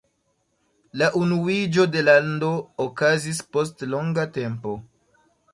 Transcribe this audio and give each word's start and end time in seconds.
La 1.01 1.09
unuiĝo 1.19 1.85
de 1.97 2.03
lando 2.07 2.51
okazis 2.87 3.45
post 3.57 3.89
longa 3.93 4.29
tempo. 4.39 4.79